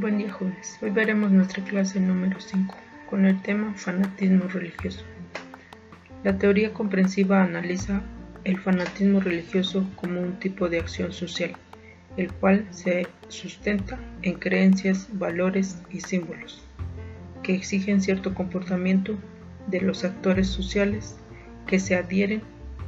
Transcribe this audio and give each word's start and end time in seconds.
Buen 0.00 0.16
día 0.16 0.32
jóvenes, 0.32 0.78
hoy 0.80 0.88
veremos 0.88 1.30
nuestra 1.30 1.62
clase 1.62 2.00
número 2.00 2.40
5 2.40 2.74
con 3.10 3.26
el 3.26 3.42
tema 3.42 3.74
fanatismo 3.74 4.44
religioso. 4.44 5.04
La 6.24 6.38
teoría 6.38 6.72
comprensiva 6.72 7.42
analiza 7.42 8.00
el 8.44 8.58
fanatismo 8.58 9.20
religioso 9.20 9.86
como 9.96 10.22
un 10.22 10.38
tipo 10.38 10.70
de 10.70 10.78
acción 10.78 11.12
social, 11.12 11.52
el 12.16 12.32
cual 12.32 12.66
se 12.70 13.08
sustenta 13.28 13.98
en 14.22 14.38
creencias, 14.38 15.06
valores 15.12 15.82
y 15.90 16.00
símbolos, 16.00 16.64
que 17.42 17.54
exigen 17.54 18.00
cierto 18.00 18.32
comportamiento 18.32 19.18
de 19.66 19.82
los 19.82 20.02
actores 20.04 20.48
sociales 20.48 21.16
que 21.66 21.78
se 21.78 21.94
adhieren 21.94 22.40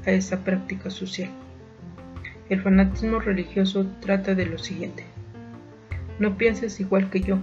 a 0.06 0.12
esa 0.12 0.42
práctica 0.44 0.88
social. 0.88 1.28
El 2.48 2.62
fanatismo 2.62 3.20
religioso 3.20 3.86
trata 4.00 4.34
de 4.34 4.46
lo 4.46 4.56
siguiente 4.56 5.04
no 6.22 6.38
pienses 6.38 6.78
igual 6.78 7.10
que 7.10 7.20
yo, 7.20 7.38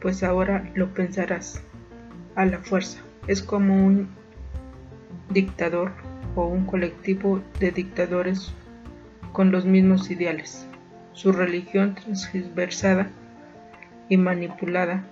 pues 0.00 0.24
ahora 0.24 0.68
lo 0.74 0.92
pensarás 0.92 1.62
a 2.34 2.44
la 2.46 2.58
fuerza. 2.58 2.98
Es 3.28 3.44
como 3.44 3.86
un 3.86 4.08
dictador 5.30 5.92
o 6.34 6.46
un 6.46 6.66
colectivo 6.66 7.40
de 7.60 7.70
dictadores 7.70 8.52
con 9.32 9.52
los 9.52 9.66
mismos 9.66 10.10
ideales. 10.10 10.66
Su 11.12 11.30
religión 11.30 11.94
transversada 11.94 13.08
y 14.08 14.16
manipulada 14.16 15.04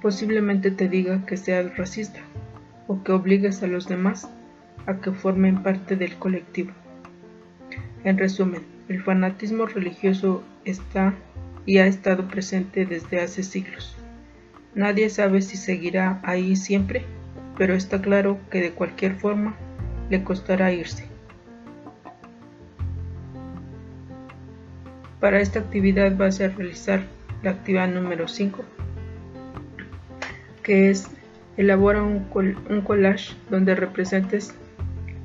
posiblemente 0.00 0.70
te 0.70 0.88
diga 0.88 1.26
que 1.26 1.36
seas 1.36 1.76
racista 1.76 2.20
o 2.86 3.02
que 3.02 3.10
obligues 3.10 3.64
a 3.64 3.66
los 3.66 3.88
demás 3.88 4.30
a 4.86 4.98
que 5.00 5.10
formen 5.10 5.64
parte 5.64 5.96
del 5.96 6.14
colectivo. 6.14 6.70
En 8.04 8.16
resumen, 8.16 8.62
el 8.90 9.00
fanatismo 9.00 9.66
religioso 9.66 10.42
está 10.64 11.14
y 11.64 11.78
ha 11.78 11.86
estado 11.86 12.26
presente 12.26 12.86
desde 12.86 13.20
hace 13.20 13.44
siglos. 13.44 13.96
Nadie 14.74 15.08
sabe 15.10 15.42
si 15.42 15.56
seguirá 15.56 16.18
ahí 16.24 16.56
siempre, 16.56 17.04
pero 17.56 17.74
está 17.74 18.02
claro 18.02 18.40
que 18.50 18.60
de 18.60 18.72
cualquier 18.72 19.14
forma 19.14 19.54
le 20.10 20.24
costará 20.24 20.72
irse. 20.72 21.06
Para 25.20 25.40
esta 25.40 25.60
actividad 25.60 26.16
vas 26.16 26.40
a 26.40 26.48
realizar 26.48 27.04
la 27.44 27.52
actividad 27.52 27.86
número 27.88 28.26
5, 28.26 28.64
que 30.64 30.90
es 30.90 31.08
elabora 31.56 32.02
un, 32.02 32.26
un 32.68 32.80
collage 32.80 33.36
donde 33.50 33.76
representes 33.76 34.52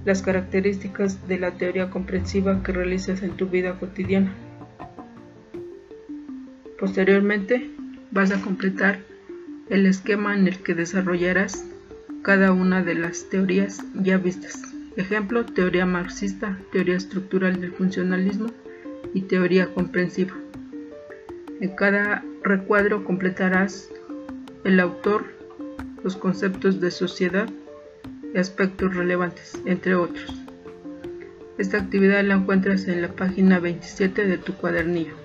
las 0.06 0.22
características 0.22 1.28
de 1.28 1.39
la 1.39 1.52
teoría 1.52 1.89
comprensiva 1.89 2.61
que 2.64 2.72
realizas 2.72 3.23
en 3.23 3.31
tu 3.31 3.48
vida 3.48 3.78
cotidiana. 3.80 4.34
Posteriormente, 6.80 7.72
vas 8.11 8.31
a 8.31 8.42
completar 8.42 9.00
el 9.70 9.88
esquema 9.88 10.36
en 10.36 10.48
el 10.48 10.59
que 10.59 10.76
desarrollarás 10.76 11.66
cada 12.22 12.52
una 12.52 12.83
de 12.83 12.95
las 12.95 13.30
teorías 13.30 13.83
ya 13.95 14.17
vistas. 14.17 14.61
Ejemplo, 14.95 15.45
teoría 15.45 15.86
marxista, 15.86 16.59
teoría 16.72 16.95
estructural 16.95 17.59
del 17.59 17.73
funcionalismo 17.73 18.52
y 19.14 19.22
teoría 19.22 19.73
comprensiva. 19.73 20.33
En 21.59 21.76
cada 21.76 22.23
recuadro 22.44 23.03
completarás 23.03 23.89
el 24.64 24.80
autor, 24.80 25.26
los 26.03 26.16
conceptos 26.16 26.80
de 26.80 26.92
sociedad, 26.92 27.50
aspectos 28.39 28.95
relevantes, 28.95 29.59
entre 29.66 29.95
otros. 29.95 30.33
Esta 31.58 31.78
actividad 31.78 32.23
la 32.23 32.36
encuentras 32.36 32.88
en 32.88 33.02
la 33.02 33.09
página 33.09 33.59
27 33.59 34.25
de 34.25 34.38
tu 34.38 34.53
cuadernillo. 34.55 35.25